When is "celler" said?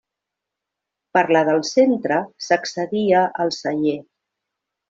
3.59-3.99